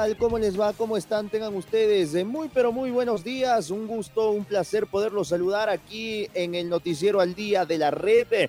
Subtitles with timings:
[0.00, 0.16] Tal?
[0.16, 0.72] ¿Cómo les va?
[0.72, 1.28] ¿Cómo están?
[1.28, 3.70] Tengan ustedes muy, pero muy buenos días.
[3.70, 8.48] Un gusto, un placer poderlos saludar aquí en el Noticiero al Día de la Red.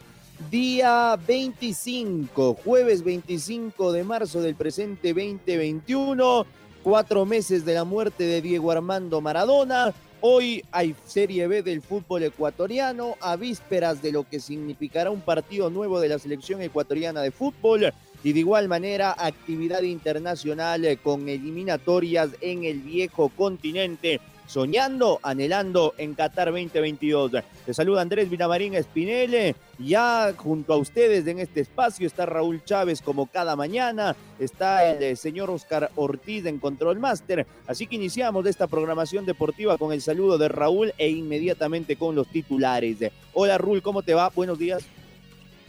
[0.50, 6.46] Día 25, jueves 25 de marzo del presente 2021.
[6.84, 9.93] Cuatro meses de la muerte de Diego Armando Maradona.
[10.21, 15.70] Hoy hay Serie B del fútbol ecuatoriano a vísperas de lo que significará un partido
[15.70, 17.91] nuevo de la selección ecuatoriana de fútbol
[18.24, 24.22] y de igual manera actividad internacional eh, con eliminatorias en el viejo continente.
[24.48, 27.32] Soñando, anhelando en Qatar 2022.
[27.66, 29.55] Te saluda Andrés Vinamarín Espinele.
[29.80, 34.14] Ya junto a ustedes en este espacio está Raúl Chávez como cada mañana.
[34.40, 37.48] Está el eh, señor Oscar Ortiz en Control Master.
[37.66, 42.27] Así que iniciamos esta programación deportiva con el saludo de Raúl e inmediatamente con los
[42.27, 42.98] titulares.
[43.32, 44.30] Hola Raúl, ¿cómo te va?
[44.36, 44.84] Buenos días.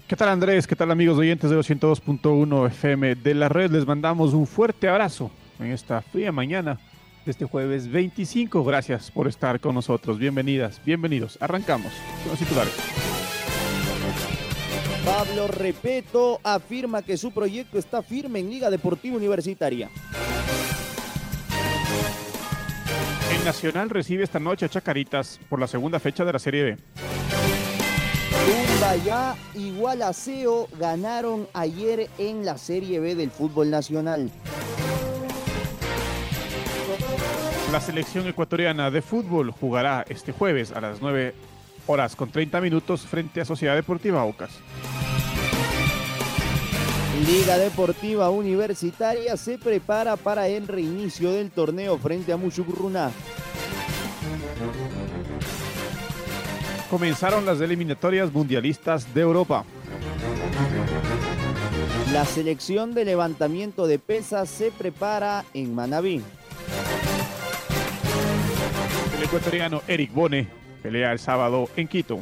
[0.07, 0.67] ¿Qué tal Andrés?
[0.67, 3.71] ¿Qué tal amigos oyentes de 202.1 FM de la red?
[3.71, 6.79] Les mandamos un fuerte abrazo en esta fría mañana
[7.25, 8.63] de este jueves 25.
[8.65, 10.19] Gracias por estar con nosotros.
[10.19, 11.39] Bienvenidas, bienvenidos.
[11.41, 11.93] Arrancamos
[12.23, 12.75] con los titulares.
[15.05, 19.91] Pablo Repeto afirma que su proyecto está firme en Liga Deportiva Universitaria.
[23.37, 26.77] El Nacional recibe esta noche a Chacaritas por la segunda fecha de la Serie B.
[29.05, 34.29] Ya igual a SEO ganaron ayer en la Serie B del fútbol nacional.
[37.71, 41.33] La selección ecuatoriana de fútbol jugará este jueves a las 9
[41.87, 44.51] horas con 30 minutos frente a Sociedad Deportiva Ocas.
[47.25, 53.13] Liga Deportiva Universitaria se prepara para el reinicio del torneo frente a Muchugruna.
[56.93, 59.65] Comenzaron las eliminatorias mundialistas de Europa.
[62.13, 66.23] La selección de levantamiento de pesas se prepara en Manabí.
[69.17, 70.47] El ecuatoriano Eric Bone
[70.83, 72.19] pelea el sábado en Quito.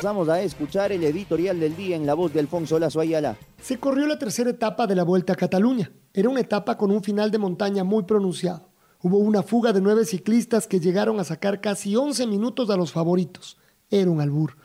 [0.00, 3.36] Vamos a escuchar el editorial del día en la voz de Alfonso Lazo Ayala.
[3.60, 5.90] Se corrió la tercera etapa de la Vuelta a Cataluña.
[6.14, 8.71] Era una etapa con un final de montaña muy pronunciado.
[9.02, 12.92] Hubo una fuga de nueve ciclistas que llegaron a sacar casi 11 minutos a los
[12.92, 13.58] favoritos.
[13.90, 14.56] Era un albur.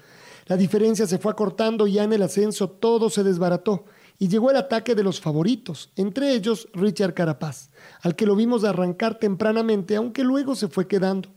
[0.45, 3.85] La diferencia se fue acortando y ya en el ascenso todo se desbarató
[4.19, 7.69] y llegó el ataque de los favoritos, entre ellos Richard Carapaz,
[8.01, 11.29] al que lo vimos arrancar tempranamente, aunque luego se fue quedando.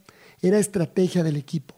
[0.43, 1.75] Era estrategia del equipo.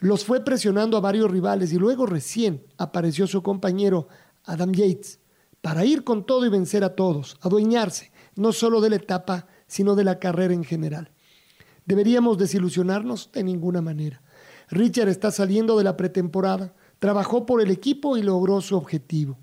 [0.00, 4.08] Los fue presionando a varios rivales y luego recién apareció su compañero
[4.44, 5.20] Adam Yates
[5.60, 9.94] para ir con todo y vencer a todos, adueñarse no solo de la etapa, sino
[9.94, 11.10] de la carrera en general.
[11.86, 13.32] ¿Deberíamos desilusionarnos?
[13.32, 14.20] De ninguna manera.
[14.68, 19.38] Richard está saliendo de la pretemporada, trabajó por el equipo y logró su objetivo.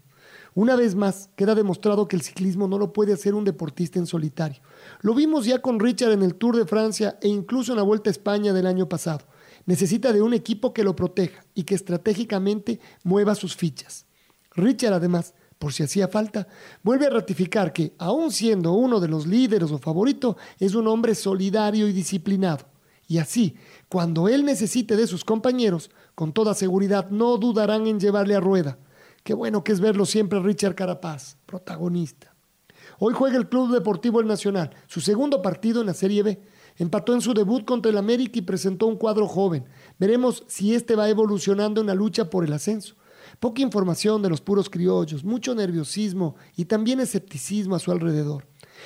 [0.53, 4.05] Una vez más, queda demostrado que el ciclismo no lo puede hacer un deportista en
[4.05, 4.61] solitario.
[5.01, 8.11] Lo vimos ya con Richard en el Tour de Francia e incluso en la Vuelta
[8.11, 9.25] a España del año pasado.
[9.65, 14.05] Necesita de un equipo que lo proteja y que estratégicamente mueva sus fichas.
[14.51, 16.47] Richard, además, por si hacía falta,
[16.81, 21.13] vuelve a ratificar que, aun siendo uno de los líderes o favorito, es un hombre
[21.13, 22.65] solidario y disciplinado.
[23.07, 23.55] Y así,
[23.89, 28.79] cuando él necesite de sus compañeros, con toda seguridad no dudarán en llevarle a rueda.
[29.23, 32.33] Qué bueno que es verlo siempre Richard Carapaz, protagonista.
[32.97, 36.41] Hoy juega el Club Deportivo El Nacional, su segundo partido en la Serie B.
[36.77, 39.65] Empató en su debut contra el América y presentó un cuadro joven.
[39.97, 42.95] Veremos si este va evolucionando en la lucha por el ascenso.
[43.39, 48.45] Poca información de los puros criollos, mucho nerviosismo y también escepticismo a su alrededor.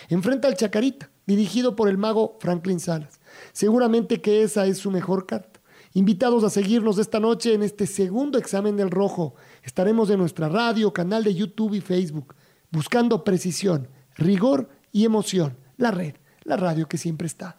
[0.09, 3.19] Enfrenta al Chacarita, dirigido por el mago Franklin Salas.
[3.51, 5.59] Seguramente que esa es su mejor carta.
[5.93, 9.35] Invitados a seguirnos esta noche en este segundo examen del rojo.
[9.63, 12.35] Estaremos en nuestra radio, canal de YouTube y Facebook,
[12.71, 15.57] buscando precisión, rigor y emoción.
[15.77, 17.55] La red, la radio que siempre está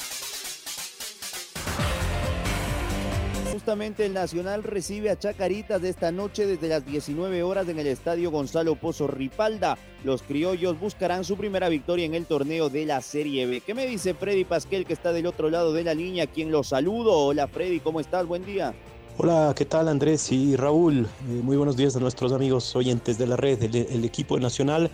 [3.65, 7.87] justamente el Nacional recibe a Chacaritas de esta noche desde las 19 horas en el
[7.87, 9.79] Estadio Gonzalo Pozo Ripalda.
[10.05, 13.63] Los criollos buscarán su primera victoria en el torneo de la Serie B.
[13.63, 16.27] ¿Qué me dice Freddy Pasquel que está del otro lado de la línea?
[16.27, 17.13] Quien lo saludo.
[17.13, 18.27] Hola Freddy, ¿cómo estás?
[18.27, 18.75] Buen día.
[19.17, 21.07] Hola, ¿qué tal Andrés y Raúl?
[21.07, 23.63] Eh, muy buenos días a nuestros amigos oyentes de la red.
[23.63, 24.91] El, el equipo nacional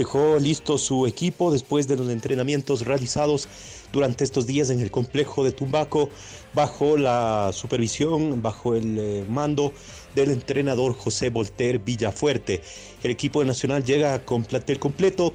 [0.00, 3.48] dejó listo su equipo después de los entrenamientos realizados
[3.92, 6.08] durante estos días en el complejo de Tumbaco
[6.54, 9.74] bajo la supervisión, bajo el eh, mando
[10.14, 12.62] del entrenador José Volter Villafuerte.
[13.02, 15.34] El equipo nacional llega con plantel completo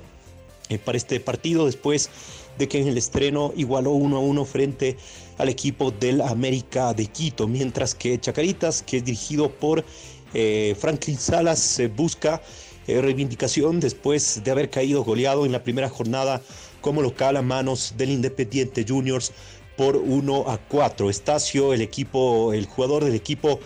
[0.69, 2.09] eh, para este partido después
[2.57, 4.97] de que en el estreno igualó 1 a 1 frente
[5.38, 9.85] al equipo del América de Quito, mientras que Chacaritas, que es dirigido por
[10.33, 12.41] eh, Franklin Salas, busca
[12.87, 16.41] reivindicación después de haber caído goleado en la primera jornada
[16.81, 19.31] como local a manos del Independiente Juniors
[19.75, 21.09] por 1 a 4.
[21.09, 23.59] Estacio, el equipo, el jugador del equipo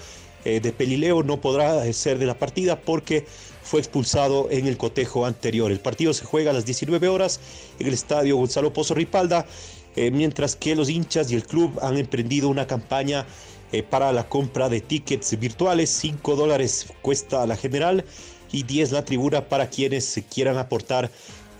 [0.46, 3.26] eh, de Pelileo no podrá ser de la partida porque
[3.62, 5.72] fue expulsado en el cotejo anterior.
[5.72, 7.40] El partido se juega a las 19 horas
[7.80, 9.46] en el estadio Gonzalo Pozo Ripalda,
[9.96, 13.26] eh, mientras que los hinchas y el club han emprendido una campaña
[13.72, 15.90] eh, para la compra de tickets virtuales.
[15.90, 18.06] 5 dólares cuesta la general
[18.52, 21.12] y 10 la tribuna para quienes quieran aportar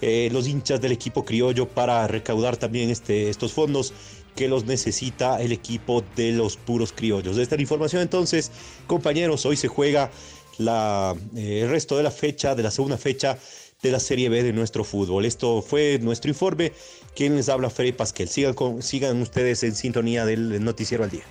[0.02, 3.94] eh, los hinchas del equipo criollo para recaudar también este, estos fondos
[4.36, 7.36] que los necesita el equipo de los puros criollos.
[7.36, 8.52] De esta información entonces,
[8.88, 10.10] compañeros, hoy se juega
[10.58, 13.38] la, eh, el resto de la fecha, de la segunda fecha
[13.82, 15.26] de la Serie B de nuestro fútbol.
[15.26, 16.74] Esto fue nuestro informe.
[17.16, 18.30] Quien les habla, Freddy Pasquel.
[18.30, 21.24] Sigan, con, sigan ustedes en sintonía del Noticiero al Día.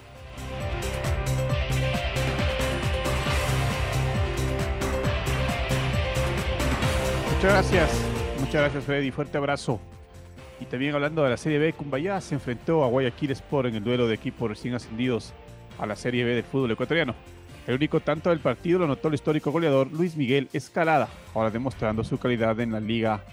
[7.49, 8.05] Muchas gracias.
[8.41, 9.11] Muchas gracias, Freddy.
[9.11, 9.81] Fuerte abrazo.
[10.61, 13.85] Y también hablando de la Serie B, Cumbayá se enfrentó a Guayaquil Sport en el
[13.85, 15.33] duelo de equipos recién ascendidos
[15.79, 17.15] a la Serie B del fútbol ecuatoriano.
[17.67, 22.05] El único tanto del partido lo anotó el histórico goleador Luis Miguel Escalada, ahora demostrando
[22.05, 23.25] su calidad en la Liga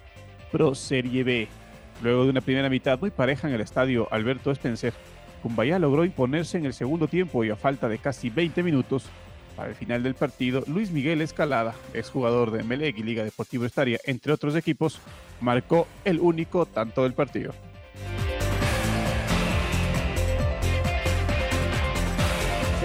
[0.49, 1.49] Pro Serie B.
[2.01, 4.93] Luego de una primera mitad muy pareja en el estadio Alberto Spencer,
[5.43, 9.09] Cumbayá logró imponerse en el segundo tiempo y a falta de casi 20 minutos
[9.55, 13.99] para el final del partido, Luis Miguel Escalada, exjugador de Melec y Liga Deportiva Estaria,
[14.05, 14.99] entre otros equipos,
[15.41, 17.53] marcó el único tanto del partido.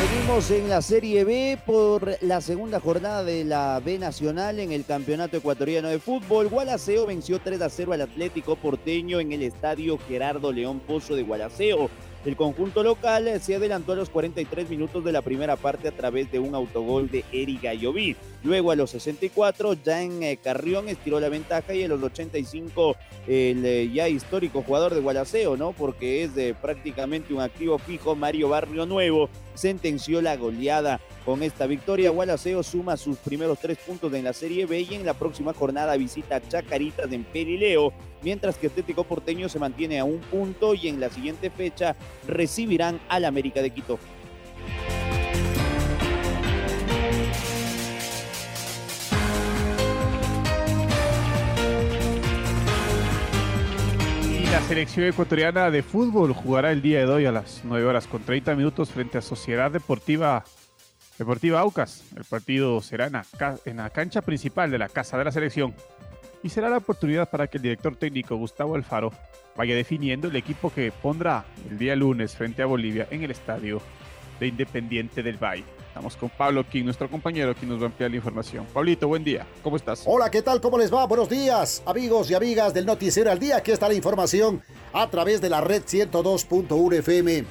[0.01, 4.87] Seguimos en la Serie B por la segunda jornada de la B Nacional en el
[4.87, 6.49] Campeonato Ecuatoriano de Fútbol.
[6.49, 11.23] Gualaceo venció 3 a 0 al Atlético Porteño en el Estadio Gerardo León Pozo de
[11.23, 11.91] Gualaceo.
[12.25, 16.31] El conjunto local se adelantó a los 43 minutos de la primera parte a través
[16.31, 18.15] de un autogol de Eric Galloví.
[18.43, 22.97] Luego a los 64, Jan eh, Carrión estiró la ventaja y a los 85
[23.27, 25.73] el eh, ya histórico jugador de Gualaceo, ¿no?
[25.73, 31.01] Porque es de prácticamente un activo fijo, Mario Barrio Nuevo, sentenció la goleada.
[31.25, 35.05] Con esta victoria, Gualaceo suma sus primeros tres puntos en la Serie B y en
[35.05, 37.93] la próxima jornada visita Chacaritas en Perileo,
[38.23, 41.95] mientras que Atlético Porteño se mantiene a un punto y en la siguiente fecha
[42.27, 43.99] recibirán al América de Quito.
[54.71, 58.55] Selección ecuatoriana de fútbol jugará el día de hoy a las 9 horas con 30
[58.55, 60.45] minutos frente a Sociedad Deportiva
[61.19, 62.05] Deportiva Aucas.
[62.17, 63.27] El partido será en la,
[63.65, 65.75] en la cancha principal de la Casa de la Selección
[66.45, 69.13] y será la oportunidad para que el director técnico Gustavo Alfaro
[69.57, 73.83] vaya definiendo el equipo que pondrá el día lunes frente a Bolivia en el estadio
[74.39, 75.80] de Independiente del Valle.
[75.91, 78.65] Estamos con Pablo King, nuestro compañero, quien nos va a ampliar la información.
[78.73, 79.45] Pablito, buen día.
[79.61, 80.05] ¿Cómo estás?
[80.07, 80.61] Hola, ¿qué tal?
[80.61, 81.05] ¿Cómo les va?
[81.05, 83.57] Buenos días, amigos y amigas del Noticiero al Día.
[83.57, 87.45] Aquí está la información a través de la red 102.1 FM.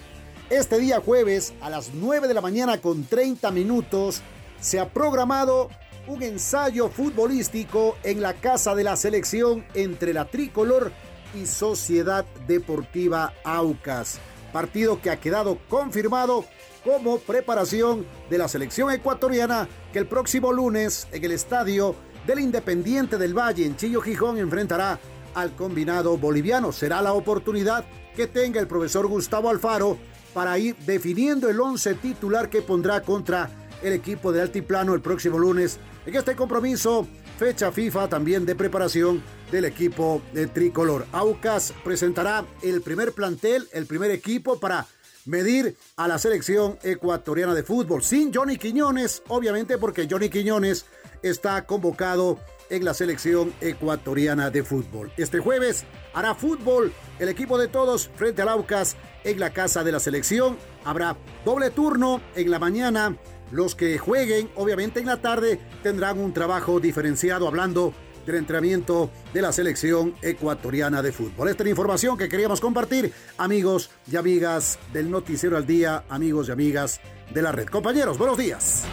[0.50, 4.22] Este día jueves a las 9 de la mañana con 30 minutos
[4.62, 5.69] se ha programado
[6.08, 10.93] un ensayo futbolístico en la casa de la selección entre la tricolor
[11.36, 14.22] y Sociedad Deportiva Aucas.
[14.51, 16.45] Partido que ha quedado confirmado
[16.83, 23.17] como preparación de la selección ecuatoriana que el próximo lunes en el estadio del Independiente
[23.17, 24.99] del Valle en Chillo Gijón enfrentará
[25.35, 26.71] al combinado boliviano.
[26.71, 29.97] Será la oportunidad que tenga el profesor Gustavo Alfaro
[30.33, 33.49] para ir definiendo el once titular que pondrá contra
[33.81, 37.07] el equipo de Altiplano el próximo lunes en este compromiso,
[37.39, 41.05] fecha FIFA también de preparación del equipo de tricolor.
[41.13, 44.86] Aucas presentará el primer plantel, el primer equipo para
[45.25, 48.03] medir a la selección ecuatoriana de fútbol.
[48.03, 50.86] Sin Johnny Quiñones, obviamente porque Johnny Quiñones
[51.24, 55.10] está convocado en la selección ecuatoriana de fútbol.
[55.15, 59.93] Este jueves hará fútbol el equipo de todos frente al Aucas en la casa de
[59.93, 60.58] la selección.
[60.84, 61.15] Habrá
[61.46, 63.15] doble turno en la mañana.
[63.51, 67.93] Los que jueguen, obviamente en la tarde, tendrán un trabajo diferenciado hablando
[68.25, 71.49] del entrenamiento de la selección ecuatoriana de fútbol.
[71.49, 76.49] Esta es la información que queríamos compartir, amigos y amigas del Noticiero al Día, amigos
[76.49, 77.01] y amigas
[77.33, 77.67] de la red.
[77.67, 78.85] Compañeros, buenos días.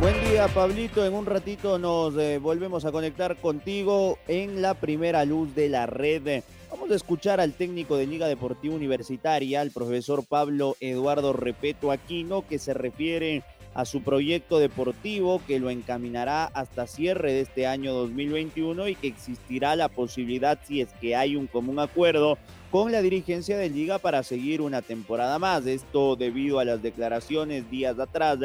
[0.00, 1.04] Buen día, Pablito.
[1.04, 5.86] En un ratito nos eh, volvemos a conectar contigo en la primera luz de la
[5.86, 6.42] red.
[6.94, 12.74] Escuchar al técnico de Liga Deportiva Universitaria, el profesor Pablo Eduardo Repeto Aquino, que se
[12.74, 13.44] refiere
[13.74, 19.06] a su proyecto deportivo que lo encaminará hasta cierre de este año 2021 y que
[19.06, 22.36] existirá la posibilidad, si es que hay un común acuerdo,
[22.70, 25.66] con la dirigencia de Liga para seguir una temporada más.
[25.66, 28.38] Esto debido a las declaraciones días atrás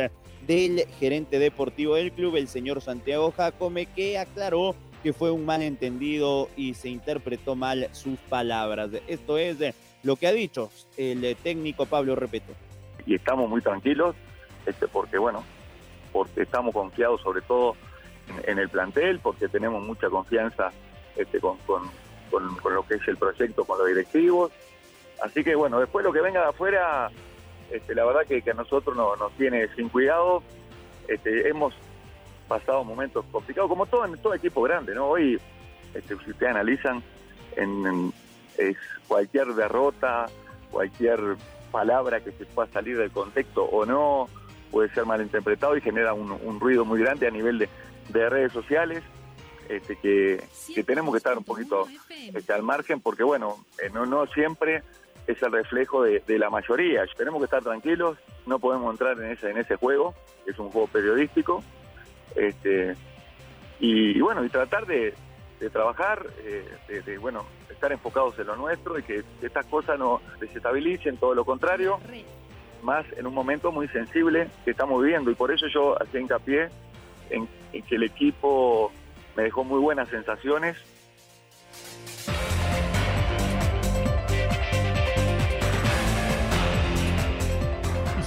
[0.48, 4.75] del gerente deportivo del club, el señor Santiago Jacome, que aclaró
[5.06, 8.90] que fue un malentendido y se interpretó mal sus palabras.
[9.06, 9.60] Esto es
[10.02, 12.54] lo que ha dicho el técnico Pablo Repeto.
[13.06, 14.16] Y estamos muy tranquilos,
[14.66, 15.44] este, porque bueno,
[16.12, 17.76] porque estamos confiados sobre todo
[18.48, 20.72] en, el plantel, porque tenemos mucha confianza
[21.16, 21.84] este, con, con,
[22.32, 24.52] con, lo que es el proyecto, con los directivos.
[25.24, 27.12] Así que bueno, después lo que venga de afuera
[27.70, 30.42] este, la verdad que, a nosotros no, nos tiene sin cuidado.
[31.08, 31.76] Este, hemos
[32.48, 35.08] pasado momentos complicados, como todo en todo equipo grande, ¿no?
[35.08, 35.40] Hoy,
[35.94, 37.04] este, si ustedes analizan,
[37.56, 38.14] en,
[38.58, 40.28] es cualquier derrota,
[40.72, 41.20] cualquier
[41.72, 44.30] palabra que se pueda salir del contexto o no,
[44.72, 49.04] puede ser malinterpretado y genera un, ruido muy grande a nivel de, redes sociales.
[49.70, 51.88] Este, que, tenemos que estar un poquito
[52.36, 54.84] este, al margen porque bueno, eh, no, no siempre
[55.28, 57.04] es el reflejo de, la mayoría.
[57.18, 60.14] Tenemos que estar tranquilos, no podemos entrar en ese, en ese juego,
[60.46, 61.64] es un juego periodístico.
[62.36, 62.96] Este,
[63.79, 65.13] y, bueno, y tratar de,
[65.72, 71.17] trabajar, eh, de, bueno, estar enfocados en lo nuestro y que estas cosas no desestabilicen,
[71.17, 72.00] todo lo contrario,
[72.84, 75.32] más en un momento muy sensible que estamos viviendo.
[75.32, 76.70] Y por eso yo hacía hincapié
[77.29, 78.91] en que el equipo
[79.36, 80.77] me dejó muy buenas sensaciones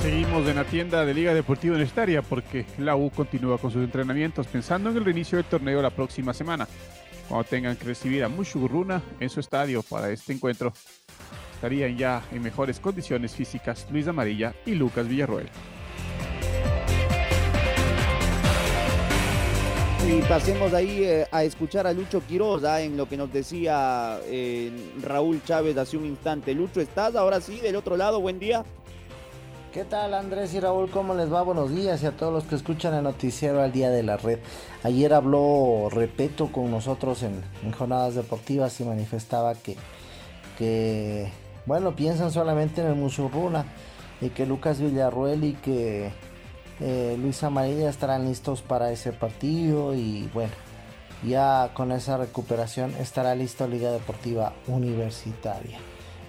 [0.08, 4.46] Seguimos en la tienda de Liga Deportiva Universitaria porque la U continúa con sus entrenamientos
[4.46, 6.66] pensando en el reinicio del torneo la próxima semana,
[7.28, 10.72] cuando tengan que recibir a Mushuguruna en su estadio para este encuentro.
[11.56, 15.50] Estarían ya en mejores condiciones físicas Luis Amarilla y Lucas Villarroel.
[20.08, 22.80] Y pasemos ahí eh, a escuchar a Lucho Quiroz ¿ah?
[22.80, 24.72] en lo que nos decía eh,
[25.02, 26.54] Raúl Chávez hace un instante.
[26.54, 28.22] Lucho, ¿estás ahora sí del otro lado?
[28.22, 28.64] Buen día.
[29.72, 30.90] ¿Qué tal Andrés y Raúl?
[30.90, 31.42] ¿Cómo les va?
[31.42, 34.38] Buenos días y a todos los que escuchan el noticiero al día de la red.
[34.82, 39.52] Ayer habló Repeto con nosotros en, jornadas deportivas y manifestaba
[40.56, 41.30] que,
[41.66, 43.66] bueno, piensan solamente en el Musurruna
[44.22, 46.12] y que Lucas Villarruel y que
[46.80, 50.52] eh, Luis Amarilla estarán listos para ese partido y bueno,
[51.26, 55.78] ya con esa recuperación estará listo Liga Deportiva Universitaria.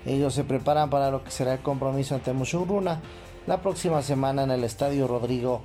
[0.06, 3.02] Ellos se preparan para lo que será el compromiso ante Musurruna
[3.48, 5.62] la próxima semana en el Estadio Rodrigo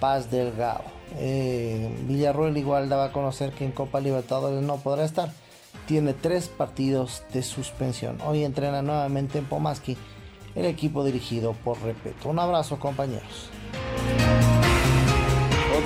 [0.00, 0.84] Paz Delgado.
[1.18, 5.32] Eh, Villarroel igual daba a conocer que en Copa Libertadores no podrá estar.
[5.86, 8.18] Tiene tres partidos de suspensión.
[8.26, 9.96] Hoy entrena nuevamente en Pomaski
[10.54, 12.28] el equipo dirigido por Repeto.
[12.28, 13.50] Un abrazo compañeros.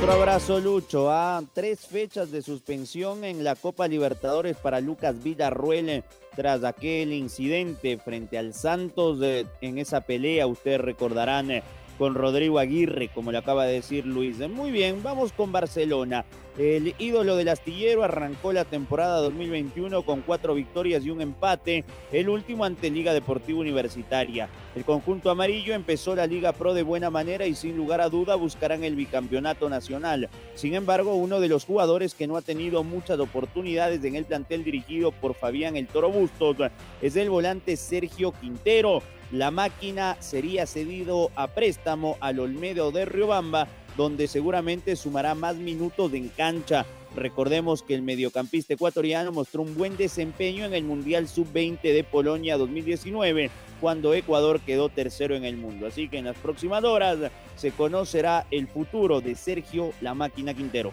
[0.04, 1.10] Otro abrazo, Lucho.
[1.10, 6.04] A tres fechas de suspensión en la Copa Libertadores para Lucas Villarruel
[6.36, 9.18] tras aquel incidente frente al Santos
[9.62, 10.46] en esa pelea.
[10.46, 11.62] Ustedes recordarán eh,
[11.98, 14.38] con Rodrigo Aguirre, como le acaba de decir Luis.
[14.48, 16.24] Muy bien, vamos con Barcelona.
[16.56, 22.28] El ídolo del astillero arrancó la temporada 2021 con cuatro victorias y un empate, el
[22.28, 24.48] último ante Liga Deportiva Universitaria.
[24.76, 28.36] El conjunto amarillo empezó la Liga Pro de buena manera y sin lugar a duda
[28.36, 30.28] buscarán el bicampeonato nacional.
[30.54, 34.62] Sin embargo, uno de los jugadores que no ha tenido muchas oportunidades en el plantel
[34.62, 36.56] dirigido por Fabián El Toro Bustos
[37.02, 39.02] es el volante Sergio Quintero.
[39.32, 46.12] La máquina sería cedido a préstamo al Olmedo de Riobamba donde seguramente sumará más minutos
[46.14, 46.84] en cancha.
[47.14, 52.56] Recordemos que el mediocampista ecuatoriano mostró un buen desempeño en el Mundial Sub-20 de Polonia
[52.56, 53.50] 2019,
[53.80, 55.86] cuando Ecuador quedó tercero en el mundo.
[55.86, 57.18] Así que en las próximas horas
[57.56, 60.92] se conocerá el futuro de Sergio La Máquina Quintero.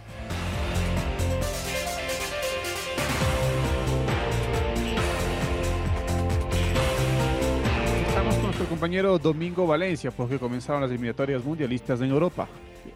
[8.82, 12.48] Compañero Domingo Valencia, porque comenzaron las eliminatorias mundialistas en Europa.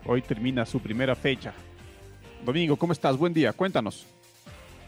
[0.08, 1.54] Hoy termina su primera fecha.
[2.44, 3.16] Domingo, ¿cómo estás?
[3.16, 4.08] Buen día, cuéntanos.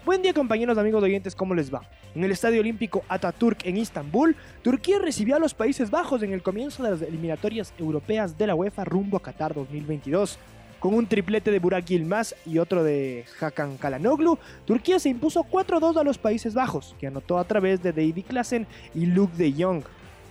[0.03, 1.83] Buen día compañeros amigos oyentes, ¿cómo les va?
[2.15, 6.41] En el Estadio Olímpico Ataturk en Istambul, Turquía recibió a los Países Bajos en el
[6.41, 10.39] comienzo de las eliminatorias europeas de la UEFA rumbo a Qatar 2022.
[10.79, 15.97] Con un triplete de Burak Yilmaz y otro de Hakan Kalanoglu, Turquía se impuso 4-2
[15.97, 19.83] a los Países Bajos, que anotó a través de David Klassen y Luke de Jong.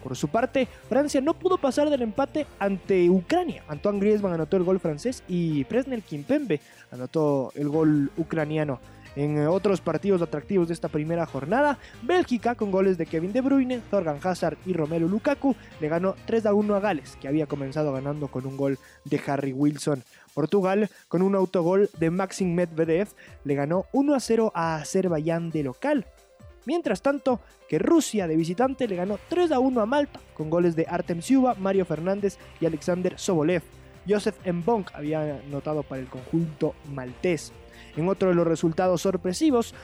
[0.03, 3.65] Por su parte, Francia no pudo pasar del empate ante Ucrania.
[3.69, 6.61] Antoine Griezmann anotó el gol francés y Presnel Kimpembe
[6.91, 8.81] anotó el gol ucraniano.
[9.17, 13.41] En eh, otros partidos atractivos de esta primera jornada, Bélgica con goles de Kevin De
[13.41, 17.47] Bruyne, Thorgan Hazard y Romelu Lukaku le ganó 3 a 1 a Gales, que había
[17.47, 20.05] comenzado ganando con un gol de Harry Wilson.
[20.35, 23.09] Portugal, con un autogol de Maxim Medvedev,
[23.45, 26.07] le ganó 1 a 0 a Azerbaiyán de local.
[26.67, 30.75] Mientras tanto, que Rusia de visitante le ganó 3 a 1 a Malta, con goles
[30.75, 33.63] de Artem Siuba, Mario Fernández y Alexander Sobolev.
[34.09, 37.53] Joseph Mbonk había anotado para el conjunto maltés.
[37.97, 39.75] En otro de los resultados sorpresivos,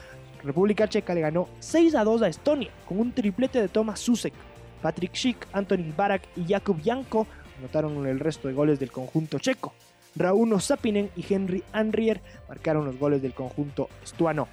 [0.43, 4.33] República Checa le ganó 6 a 2 a Estonia con un triplete de Thomas Susek.
[4.81, 9.73] Patrick Schick, Antonin Barak y Jakub Janko anotaron el resto de goles del conjunto checo.
[10.15, 14.47] Raúl Sapinen y Henry Anrier marcaron los goles del conjunto estuano.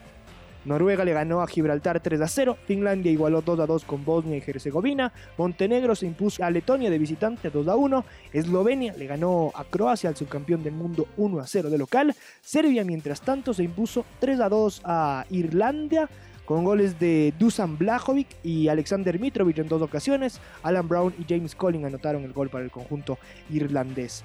[0.64, 4.37] Noruega le ganó a Gibraltar 3 a 0, Finlandia igualó 2 a 2 con Bosnia
[4.37, 9.52] y Herzegovina, Montenegro se impuso a Letonia de visitante 2 a 1, Eslovenia le ganó
[9.55, 13.64] a Croacia al subcampeón del mundo 1 a 0 de local, Serbia mientras tanto se
[13.64, 16.09] impuso 3 a 2 a Irlanda,
[16.50, 20.40] con goles de Dusan Blajovic y Alexander Mitrovic en dos ocasiones.
[20.64, 23.19] Alan Brown y James Collin anotaron el gol para el conjunto
[23.50, 24.25] irlandés.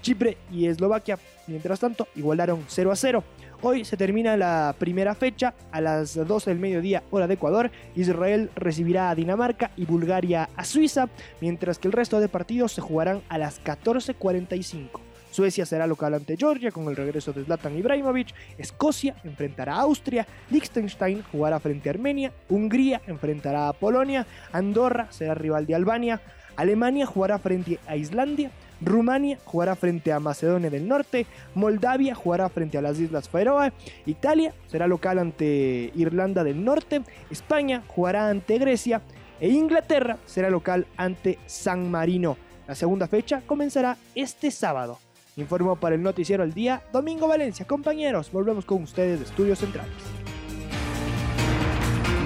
[0.00, 3.24] Chipre y Eslovaquia, mientras tanto, igualaron 0 a 0.
[3.62, 7.70] Hoy se termina la primera fecha a las 12 del mediodía hora de Ecuador.
[7.94, 11.08] Israel recibirá a Dinamarca y Bulgaria a Suiza,
[11.40, 15.00] mientras que el resto de partidos se jugarán a las 14.45.
[15.30, 18.34] Suecia será local ante Georgia con el regreso de Zlatan Ibrahimovic.
[18.58, 20.26] Escocia enfrentará a Austria.
[20.50, 22.32] Liechtenstein jugará frente a Armenia.
[22.48, 24.26] Hungría enfrentará a Polonia.
[24.52, 26.20] Andorra será rival de Albania.
[26.56, 28.50] Alemania jugará frente a Islandia.
[28.80, 33.72] Rumania jugará frente a Macedonia del Norte, Moldavia jugará frente a las Islas Faroe,
[34.04, 39.02] Italia será local ante Irlanda del Norte, España jugará ante Grecia
[39.40, 42.36] e Inglaterra será local ante San Marino.
[42.66, 44.98] La segunda fecha comenzará este sábado.
[45.36, 47.66] Informo para el Noticiero al Día, Domingo Valencia.
[47.66, 50.25] Compañeros, volvemos con ustedes de Estudios Centrales.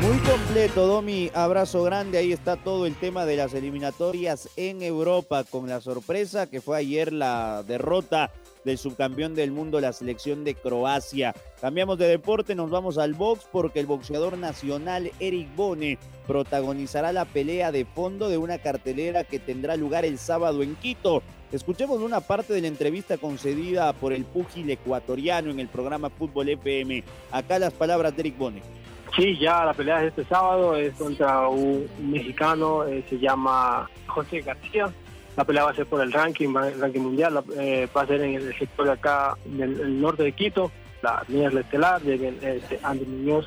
[0.01, 1.31] Muy completo, Domi.
[1.35, 2.17] Abrazo grande.
[2.17, 6.79] Ahí está todo el tema de las eliminatorias en Europa, con la sorpresa que fue
[6.79, 8.33] ayer la derrota
[8.65, 11.35] del subcampeón del mundo, la selección de Croacia.
[11.61, 17.27] Cambiamos de deporte, nos vamos al box porque el boxeador nacional Eric Bone protagonizará la
[17.27, 21.23] pelea de fondo de una cartelera que tendrá lugar el sábado en Quito.
[21.53, 26.49] Escuchemos una parte de la entrevista concedida por el púgil ecuatoriano en el programa Fútbol
[26.49, 27.05] FM.
[27.33, 28.80] Acá las palabras de Eric Bone.
[29.17, 34.41] Sí, ya la pelea es este sábado, es contra un mexicano, eh, se llama José
[34.41, 34.89] García.
[35.37, 38.21] La pelea va a ser por el ranking, el ranking mundial, eh, va a ser
[38.21, 40.71] en el sector de acá, del norte de Quito,
[41.03, 43.47] la línea estelar, de este, Andy Muñoz,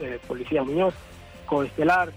[0.00, 0.94] eh, Policía Muñoz,
[1.46, 2.10] coestelar,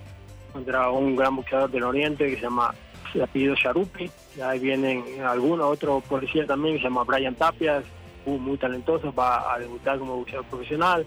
[0.54, 2.74] contra un gran boxeador del oriente que se llama,
[3.14, 4.10] se apellido Sharupi.
[4.44, 7.84] Ahí vienen algunos, otro policía también que se llama Brian Tapias,
[8.26, 11.06] muy talentoso, va a debutar como boxeador profesional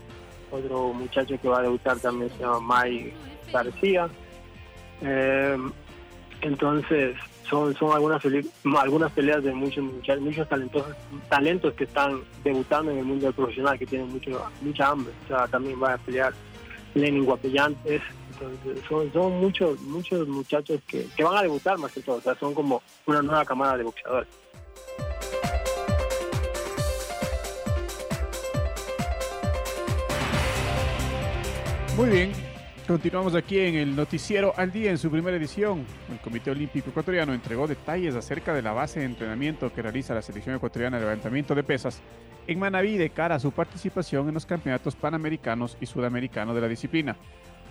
[0.50, 3.14] otro muchacho que va a debutar también se llama Mike
[3.52, 4.08] García.
[5.02, 5.56] Eh,
[6.42, 7.16] entonces,
[7.48, 8.22] son, son algunas,
[8.78, 9.84] algunas peleas de muchos
[10.20, 10.94] muchos talentosos,
[11.28, 15.12] talentos que están debutando en el mundo profesional, que tienen mucho, mucha hambre.
[15.24, 16.32] O sea, también va a pelear
[16.94, 18.02] Lenin Guapellantes.
[18.32, 22.16] Entonces, son, son muchos, muchos muchachos que, que van a debutar más que todo.
[22.16, 24.28] O sea, son como una nueva camada de boxeadores.
[32.00, 32.32] Muy bien,
[32.86, 35.84] continuamos aquí en el noticiero al día en su primera edición.
[36.10, 40.22] El Comité Olímpico Ecuatoriano entregó detalles acerca de la base de entrenamiento que realiza la
[40.22, 42.00] selección ecuatoriana de levantamiento de pesas
[42.46, 46.68] en Manaví de cara a su participación en los campeonatos panamericanos y sudamericanos de la
[46.68, 47.16] disciplina.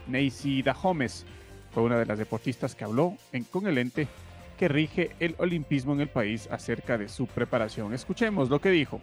[0.06, 1.26] Neisy Dahomes
[1.72, 4.08] fue una de las deportistas que habló en, con el ente
[4.60, 7.96] que rige el olimpismo en el país acerca de su preparación.
[7.96, 9.02] Escuchemos lo que dijo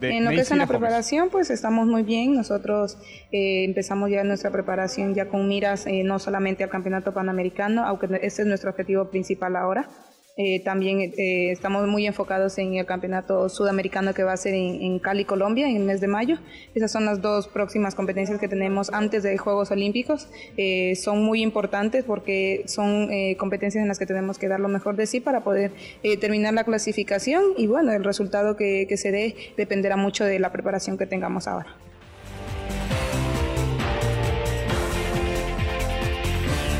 [0.00, 2.34] en lo que es en la preparación, pues estamos muy bien.
[2.34, 2.98] Nosotros
[3.32, 8.06] eh, empezamos ya nuestra preparación ya con miras eh, no solamente al Campeonato Panamericano, aunque
[8.22, 9.88] ese es nuestro objetivo principal ahora,
[10.38, 14.98] Eh, también eh, estamos muy enfocados en el campeonato sudamericano que va a ser en,
[14.98, 16.36] Cali, Colombia, en el mes de mayo.
[16.74, 20.28] Esas son las dos próximas competencias que tenemos antes de Juegos Olímpicos.
[20.58, 24.96] Eh, son muy importantes porque son competencias en las que tenemos que dar lo mejor
[24.96, 25.72] de sí para poder
[26.20, 30.52] terminar la clasificación y bueno, el resultado que, que se dé dependerá mucho de la
[30.52, 31.74] preparación que tengamos ahora.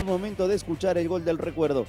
[0.04, 1.86] Momento de escuchar el gol del recuerdo.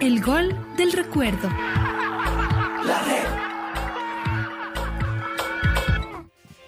[0.00, 1.48] El gol del recuerdo.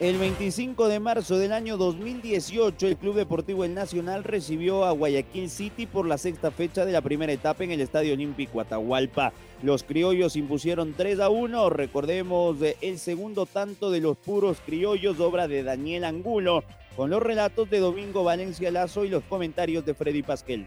[0.01, 5.49] El 25 de marzo del año 2018, el Club Deportivo El Nacional recibió a Guayaquil
[5.49, 9.33] City por la sexta fecha de la primera etapa en el Estadio Olímpico Atahualpa.
[9.63, 11.71] Los criollos impusieron 3 a 1.
[11.71, 16.65] Recordemos el segundo tanto de los puros criollos, obra de Daniel Angulo,
[16.97, 20.67] con los relatos de Domingo Valencia Lazo y los comentarios de Freddy Pasquel.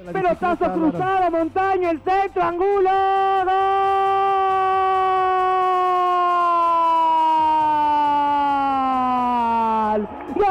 [0.00, 2.90] Pelotazo cruzado, Montaño, el centro, Angulo,
[9.94, 10.08] ¡Gol!
[10.36, 10.46] ¡Gol!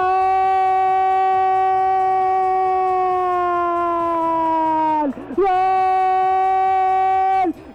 [5.35, 5.47] ¡Gol!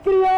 [0.04, 0.32] ¡Criollo!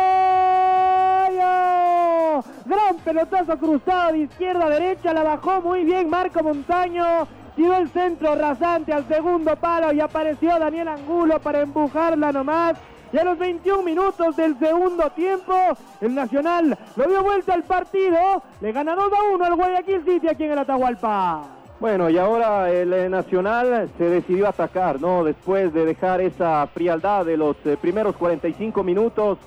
[2.65, 7.89] Gran pelotazo cruzado de izquierda a derecha, la bajó muy bien Marco Montaño tiró el
[7.89, 12.77] centro rasante al segundo palo y apareció Daniel Angulo para empujarla nomás.
[13.13, 15.55] Y a los 21 minutos del segundo tiempo,
[16.01, 18.43] el Nacional lo dio vuelta al partido.
[18.61, 21.45] Le gana 2 a 1 al Guayaquil City aquí en el Atahualpa.
[21.79, 25.25] Bueno, y ahora el eh, Nacional se decidió atacar, ¿no?
[25.25, 29.39] Después de dejar esa frialdad de los eh, primeros 45 minutos,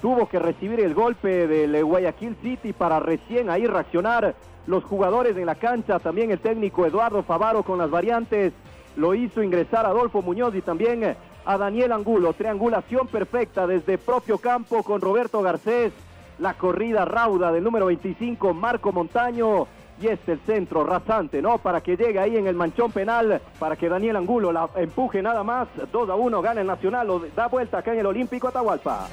[0.00, 4.34] tuvo que recibir el golpe del eh, Guayaquil City para recién ahí reaccionar
[4.68, 8.52] los jugadores en la cancha, también el técnico Eduardo Favaro con las variantes,
[8.96, 14.36] lo hizo ingresar Adolfo Muñoz y también eh, a Daniel Angulo, triangulación perfecta desde propio
[14.36, 15.92] campo con Roberto Garcés,
[16.38, 19.66] la corrida rauda del número 25 Marco Montaño
[20.02, 21.56] y este el centro rasante, ¿no?
[21.56, 25.42] Para que llegue ahí en el manchón penal, para que Daniel Angulo la empuje nada
[25.42, 29.08] más, 2 a 1 gana el Nacional, da vuelta acá en el Olímpico Atahualpa.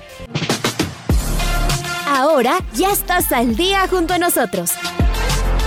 [2.07, 4.77] Ahora ya estás al día junto a nosotros.